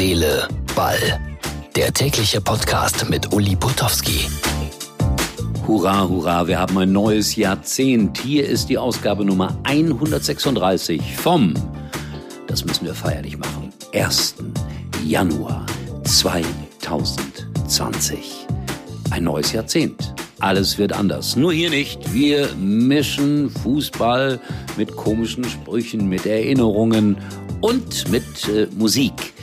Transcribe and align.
Seele, 0.00 0.48
Ball. 0.74 1.20
Der 1.76 1.92
tägliche 1.92 2.40
Podcast 2.40 3.06
mit 3.10 3.34
Uli 3.34 3.54
Putowski. 3.54 4.30
Hurra, 5.66 6.08
hurra, 6.08 6.48
wir 6.48 6.58
haben 6.58 6.78
ein 6.78 6.90
neues 6.90 7.36
Jahrzehnt. 7.36 8.16
Hier 8.16 8.48
ist 8.48 8.70
die 8.70 8.78
Ausgabe 8.78 9.26
Nummer 9.26 9.58
136 9.64 11.02
vom, 11.18 11.52
das 12.46 12.64
müssen 12.64 12.86
wir 12.86 12.94
feierlich 12.94 13.36
machen, 13.36 13.74
1. 13.92 14.36
Januar 15.04 15.66
2020. 16.04 18.46
Ein 19.10 19.24
neues 19.24 19.52
Jahrzehnt. 19.52 20.14
Alles 20.38 20.78
wird 20.78 20.94
anders. 20.94 21.36
Nur 21.36 21.52
hier 21.52 21.68
nicht. 21.68 22.14
Wir 22.14 22.48
mischen 22.54 23.50
Fußball 23.50 24.40
mit 24.78 24.96
komischen 24.96 25.44
Sprüchen, 25.44 26.08
mit 26.08 26.24
Erinnerungen 26.24 27.18
und 27.60 28.10
mit 28.10 28.48
äh, 28.48 28.66
Musik. 28.78 29.34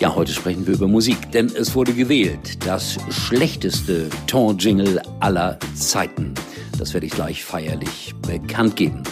Ja, 0.00 0.14
heute 0.14 0.32
sprechen 0.32 0.64
wir 0.64 0.74
über 0.74 0.86
Musik, 0.86 1.32
denn 1.32 1.46
es 1.46 1.74
wurde 1.74 1.92
gewählt. 1.92 2.64
Das 2.64 2.98
schlechteste 3.10 4.08
Tor-Jingle 4.28 5.02
aller 5.18 5.58
Zeiten. 5.74 6.34
Das 6.78 6.94
werde 6.94 7.06
ich 7.06 7.12
gleich 7.12 7.44
feierlich 7.44 8.14
bekannt 8.22 8.76
geben. 8.76 9.02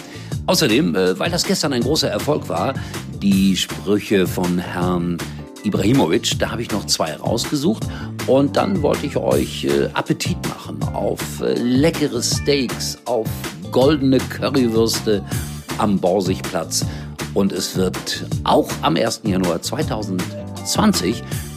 Außerdem, 0.45 0.95
äh, 0.95 1.19
weil 1.19 1.29
das 1.29 1.43
gestern 1.43 1.73
ein 1.73 1.81
großer 1.81 2.09
Erfolg 2.09 2.47
war, 2.47 2.73
die 3.21 3.57
Sprüche 3.57 4.27
von 4.27 4.59
Herrn 4.59 5.17
Ibrahimovic, 5.63 6.39
da 6.39 6.51
habe 6.51 6.61
ich 6.61 6.71
noch 6.71 6.85
zwei 6.85 7.15
rausgesucht 7.15 7.83
und 8.25 8.55
dann 8.55 8.81
wollte 8.81 9.07
ich 9.07 9.17
euch 9.17 9.65
äh, 9.65 9.89
Appetit 9.93 10.37
machen 10.47 10.81
auf 10.93 11.41
äh, 11.41 11.53
leckere 11.55 12.23
Steaks, 12.23 12.97
auf 13.03 13.27
goldene 13.73 14.19
Currywürste 14.19 15.21
am 15.79 15.99
Borsigplatz 15.99 16.85
und 17.33 17.51
es 17.51 17.75
wird 17.75 18.25
auch 18.45 18.69
am 18.83 18.95
1. 18.95 19.23
Januar 19.25 19.61
2020 19.61 20.46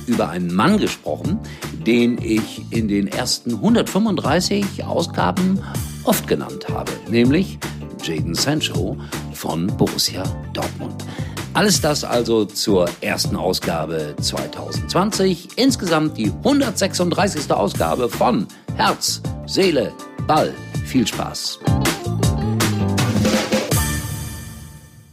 über 0.07 0.29
einen 0.29 0.55
Mann 0.55 0.79
gesprochen, 0.79 1.39
den 1.87 2.19
ich 2.23 2.63
in 2.71 2.89
den 2.89 3.07
ersten 3.07 3.55
135 3.55 4.85
Ausgaben 4.85 5.61
oft 6.05 6.27
genannt 6.27 6.67
habe, 6.69 6.93
nämlich 7.09 7.59
Jaden 8.03 8.35
Sancho 8.35 8.97
von 9.33 9.67
Borussia 9.77 10.25
Dortmund. 10.53 11.05
Alles 11.53 11.81
das 11.81 12.05
also 12.05 12.45
zur 12.45 12.89
ersten 13.01 13.37
Ausgabe 13.37 14.15
2020. 14.21 15.49
Insgesamt 15.57 16.17
die 16.17 16.31
136. 16.31 17.51
Ausgabe 17.51 18.09
von 18.09 18.47
Herz, 18.77 19.21
Seele, 19.47 19.93
Ball. 20.27 20.55
Viel 20.87 21.07
Spaß. 21.07 21.59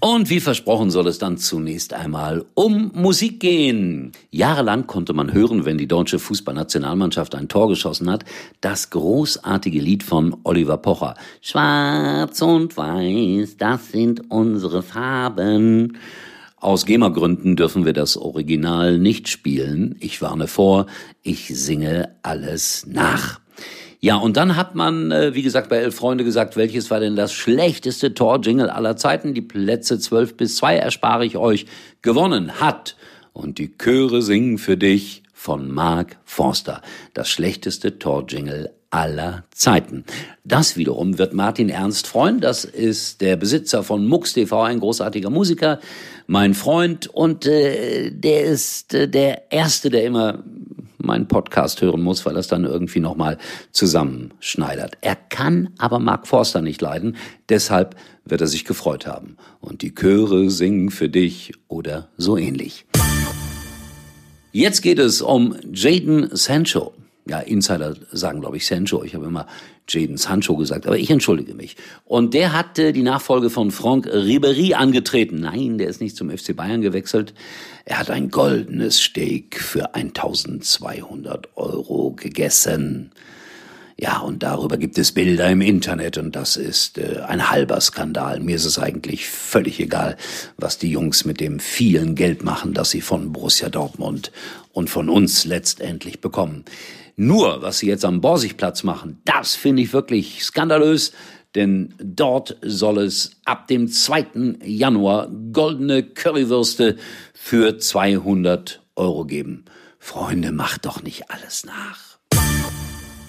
Und 0.09 0.29
wie 0.29 0.39
versprochen 0.39 0.89
soll 0.89 1.07
es 1.07 1.17
dann 1.17 1.37
zunächst 1.37 1.93
einmal 1.93 2.45
um 2.53 2.91
Musik 2.93 3.41
gehen. 3.41 4.13
Jahrelang 4.31 4.87
konnte 4.87 5.11
man 5.11 5.33
hören, 5.33 5.65
wenn 5.65 5.77
die 5.77 5.85
deutsche 5.85 6.17
Fußballnationalmannschaft 6.17 7.35
ein 7.35 7.49
Tor 7.49 7.67
geschossen 7.67 8.09
hat, 8.09 8.23
das 8.61 8.89
großartige 8.89 9.81
Lied 9.81 10.03
von 10.03 10.37
Oliver 10.43 10.77
Pocher. 10.77 11.15
Schwarz 11.41 12.41
und 12.41 12.77
Weiß, 12.77 13.57
das 13.57 13.91
sind 13.91 14.31
unsere 14.31 14.81
Farben. 14.81 15.97
Aus 16.55 16.85
GEMA-Gründen 16.85 17.57
dürfen 17.57 17.83
wir 17.83 17.91
das 17.91 18.15
Original 18.15 18.99
nicht 18.99 19.27
spielen. 19.27 19.97
Ich 19.99 20.21
warne 20.21 20.47
vor, 20.47 20.85
ich 21.21 21.49
singe 21.49 22.15
alles 22.23 22.85
nach. 22.87 23.41
Ja, 23.99 24.17
und 24.17 24.37
dann 24.37 24.55
hat 24.55 24.75
man, 24.75 25.11
äh, 25.11 25.33
wie 25.33 25.41
gesagt, 25.41 25.69
bei 25.69 25.77
Elf 25.77 25.95
Freunde 25.95 26.23
gesagt, 26.23 26.55
welches 26.55 26.91
war 26.91 26.99
denn 26.99 27.15
das 27.15 27.33
schlechteste 27.33 28.13
Tor-Jingle 28.13 28.69
aller 28.69 28.95
Zeiten? 28.95 29.33
Die 29.33 29.41
Plätze 29.41 29.99
12 29.99 30.37
bis 30.37 30.57
2 30.57 30.77
erspare 30.77 31.25
ich 31.25 31.37
euch. 31.37 31.65
Gewonnen 32.01 32.59
hat. 32.59 32.95
Und 33.33 33.57
die 33.57 33.75
Chöre 33.77 34.21
singen 34.21 34.57
für 34.57 34.77
dich 34.77 35.23
von 35.33 35.71
Mark 35.71 36.17
Forster. 36.25 36.81
Das 37.13 37.29
schlechteste 37.29 37.97
Tor-Jingle 37.97 38.71
aller 38.89 39.43
Zeiten. 39.51 40.05
Das 40.43 40.77
wiederum 40.77 41.17
wird 41.17 41.33
Martin 41.33 41.69
Ernst 41.69 42.07
freuen. 42.07 42.39
Das 42.39 42.65
ist 42.65 43.21
der 43.21 43.35
Besitzer 43.35 43.83
von 43.83 44.07
Mux 44.07 44.33
TV, 44.33 44.63
ein 44.63 44.79
großartiger 44.79 45.29
Musiker, 45.29 45.79
mein 46.25 46.53
Freund 46.53 47.07
und 47.07 47.45
äh, 47.45 48.11
der 48.11 48.43
ist 48.43 48.93
äh, 48.93 49.07
der 49.07 49.51
erste, 49.51 49.89
der 49.89 50.05
immer 50.05 50.43
meinen 50.97 51.27
Podcast 51.27 51.81
hören 51.81 52.01
muss, 52.01 52.25
weil 52.25 52.35
er 52.35 52.39
es 52.39 52.47
dann 52.47 52.65
irgendwie 52.65 52.99
nochmal 52.99 53.37
zusammenschneidert. 53.71 54.97
Er 55.01 55.15
kann 55.15 55.69
aber 55.77 55.99
Mark 55.99 56.27
Forster 56.27 56.61
nicht 56.61 56.81
leiden, 56.81 57.15
deshalb 57.49 57.95
wird 58.25 58.41
er 58.41 58.47
sich 58.47 58.65
gefreut 58.65 59.07
haben. 59.07 59.37
Und 59.59 59.81
die 59.81 59.93
Chöre 59.93 60.49
singen 60.49 60.89
für 60.89 61.09
dich 61.09 61.53
oder 61.67 62.09
so 62.17 62.37
ähnlich. 62.37 62.85
Jetzt 64.51 64.81
geht 64.81 64.99
es 64.99 65.21
um 65.21 65.55
Jaden 65.71 66.35
Sancho. 66.35 66.93
Ja, 67.29 67.39
Insider 67.39 67.95
sagen, 68.11 68.41
glaube 68.41 68.57
ich, 68.57 68.65
Sancho. 68.65 69.03
Ich 69.03 69.15
habe 69.15 69.25
immer 69.25 69.47
Jaden 69.89 70.17
Sancho 70.17 70.55
gesagt, 70.55 70.85
aber 70.85 70.97
ich 70.97 71.09
entschuldige 71.09 71.53
mich. 71.53 71.75
Und 72.05 72.33
der 72.33 72.53
hat 72.53 72.77
äh, 72.79 72.91
die 72.91 73.03
Nachfolge 73.03 73.49
von 73.49 73.71
Franck 73.71 74.07
Ribéry 74.07 74.73
angetreten. 74.73 75.39
Nein, 75.39 75.77
der 75.77 75.87
ist 75.87 76.01
nicht 76.01 76.15
zum 76.15 76.29
FC 76.29 76.55
Bayern 76.55 76.81
gewechselt. 76.81 77.33
Er 77.85 77.99
hat 77.99 78.09
ein 78.09 78.29
goldenes 78.29 78.99
Steak 78.99 79.59
für 79.59 79.95
1200 79.95 81.49
Euro 81.55 82.11
gegessen. 82.11 83.11
Ja, 83.99 84.19
und 84.19 84.43
darüber 84.43 84.77
gibt 84.77 84.99
es 84.99 85.11
Bilder 85.11 85.49
im 85.49 85.61
Internet 85.61 86.19
und 86.19 86.35
das 86.35 86.55
ist 86.55 86.99
äh, 86.99 87.21
ein 87.27 87.49
halber 87.49 87.81
Skandal. 87.81 88.39
Mir 88.39 88.55
ist 88.55 88.65
es 88.65 88.77
eigentlich 88.77 89.27
völlig 89.27 89.79
egal, 89.79 90.17
was 90.55 90.77
die 90.77 90.91
Jungs 90.91 91.25
mit 91.25 91.39
dem 91.39 91.59
vielen 91.59 92.13
Geld 92.13 92.43
machen, 92.43 92.75
das 92.75 92.91
sie 92.91 93.01
von 93.01 93.31
Borussia 93.33 93.69
Dortmund 93.69 94.31
und 94.71 94.91
von 94.91 95.09
uns 95.09 95.45
letztendlich 95.45 96.21
bekommen. 96.21 96.63
Nur, 97.15 97.63
was 97.63 97.79
sie 97.79 97.87
jetzt 97.87 98.05
am 98.05 98.21
Borsigplatz 98.21 98.83
machen, 98.83 99.19
das 99.25 99.55
finde 99.55 99.81
ich 99.81 99.93
wirklich 99.93 100.43
skandalös, 100.43 101.11
denn 101.55 101.95
dort 101.97 102.55
soll 102.61 102.99
es 102.99 103.31
ab 103.45 103.67
dem 103.67 103.87
2. 103.87 104.59
Januar 104.63 105.27
goldene 105.51 106.03
Currywürste 106.03 106.97
für 107.33 107.79
200 107.79 108.83
Euro 108.95 109.25
geben. 109.25 109.65
Freunde, 109.97 110.51
macht 110.51 110.85
doch 110.85 111.01
nicht 111.01 111.31
alles 111.31 111.65
nach. 111.65 112.16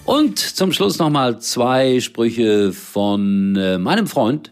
Und 0.09 0.39
zum 0.39 0.73
Schluss 0.73 0.97
nochmal 0.97 1.39
zwei 1.39 1.99
Sprüche 1.99 2.73
von 2.73 3.55
äh, 3.55 3.77
meinem 3.77 4.07
Freund 4.07 4.51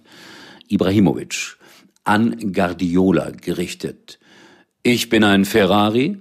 Ibrahimovic 0.68 1.57
an 2.03 2.53
Guardiola 2.53 3.31
gerichtet. 3.31 4.19
Ich 4.84 5.09
bin 5.09 5.23
ein 5.23 5.45
Ferrari 5.45 6.19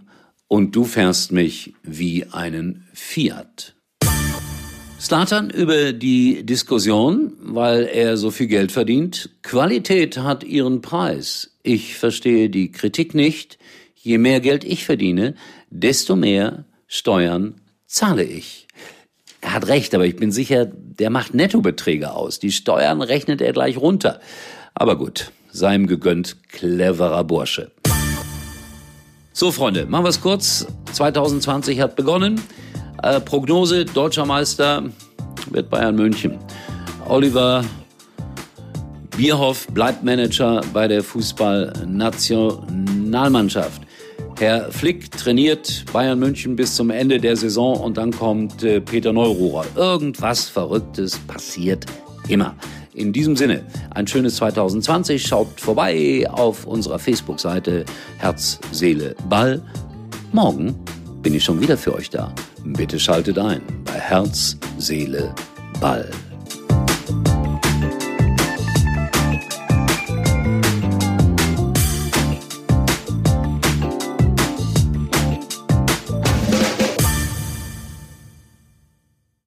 und 0.49 0.75
du 0.75 0.85
fährst 0.85 1.33
mich 1.33 1.75
wie 1.83 2.25
einen 2.25 2.89
Fiat. 2.95 3.75
Slatan 4.99 5.51
über 5.51 5.93
die 5.93 6.43
Diskussion, 6.47 7.35
weil 7.39 7.91
er 7.93 8.17
so 8.17 8.31
viel 8.31 8.47
Geld 8.47 8.73
verdient. 8.73 9.29
Qualität 9.43 10.17
hat 10.17 10.45
ihren 10.45 10.81
Preis. 10.81 11.59
Ich 11.63 11.97
verstehe 11.97 12.49
die 12.49 12.73
Kritik 12.73 13.15
nicht. 13.15 13.59
Je 13.97 14.17
mehr 14.17 14.41
Geld 14.41 14.65
ich 14.65 14.87
verdiene, 14.87 15.35
desto 15.69 16.17
mehr 16.17 16.65
Steuern 16.87 17.61
zahle 17.87 18.25
ich. 18.25 18.67
Hat 19.56 19.67
recht, 19.69 19.94
aber 19.94 20.05
ich 20.05 20.17
bin 20.17 20.33
sicher, 20.33 20.67
der 20.67 21.09
macht 21.09 21.33
Nettobeträge 21.33 22.12
aus. 22.12 22.39
Die 22.39 22.53
Steuern 22.53 23.00
rechnet 23.00 23.41
er 23.41 23.55
gleich 23.55 23.78
runter. 23.78 24.21
Aber 24.75 24.99
gut, 24.99 25.33
sei 25.50 25.75
ihm 25.75 25.87
gegönnt, 25.87 26.37
cleverer 26.50 27.25
Bursche. 27.25 27.71
So, 29.33 29.50
Freunde, 29.50 29.87
machen 29.87 30.05
wir 30.05 30.11
es 30.11 30.21
kurz. 30.21 30.67
2020 30.93 31.81
hat 31.81 31.97
begonnen. 31.97 32.39
Äh, 33.03 33.19
Prognose, 33.19 33.87
deutscher 33.87 34.27
Meister 34.27 34.84
wird 35.50 35.71
Bayern 35.71 35.97
München. 35.97 36.38
Oliver 37.06 37.65
Bierhoff 39.17 39.67
bleibt 39.69 40.05
Manager 40.05 40.61
bei 40.75 40.87
der 40.87 41.03
Fußballnationalmannschaft. 41.03 43.86
Herr 44.38 44.71
Flick 44.71 45.11
trainiert 45.12 45.87
Bayern 45.94 46.19
München 46.19 46.56
bis 46.56 46.77
zum 46.77 46.91
Ende 46.91 47.19
der 47.19 47.37
Saison 47.37 47.81
und 47.81 47.97
dann 47.97 48.11
kommt 48.11 48.62
äh, 48.62 48.83
Peter 48.83 49.11
Neururer. 49.11 49.65
Irgendwas 49.77 50.50
Verrücktes 50.50 51.19
passiert 51.21 51.87
immer. 52.29 52.55
In 52.93 53.15
diesem 53.15 53.35
Sinne, 53.35 53.65
ein 53.94 54.06
schönes 54.06 54.37
2020. 54.37 55.27
Schaut 55.27 55.59
vorbei 55.59 56.29
auf 56.31 56.67
unserer 56.67 56.99
Facebook-Seite 56.99 57.87
Herz, 58.19 58.61
Seele, 58.73 59.15
Ball. 59.29 59.62
Morgen 60.33 60.75
bin 61.23 61.35
ich 61.35 61.43
schon 61.43 61.59
wieder 61.59 61.79
für 61.79 61.94
euch 61.94 62.11
da. 62.11 62.31
Bitte 62.62 63.00
schaltet 63.00 63.39
ein 63.39 63.62
bei 63.87 63.99
Herz, 63.99 64.59
Seele, 64.77 65.35
Ball. 65.81 66.11